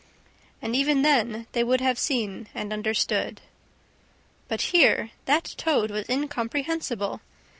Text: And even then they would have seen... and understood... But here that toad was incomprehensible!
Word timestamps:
And 0.63 0.75
even 0.75 1.03
then 1.03 1.45
they 1.51 1.63
would 1.63 1.79
have 1.79 1.99
seen... 1.99 2.47
and 2.55 2.73
understood... 2.73 3.39
But 4.47 4.61
here 4.73 5.11
that 5.25 5.53
toad 5.57 5.91
was 5.91 6.09
incomprehensible! 6.09 7.21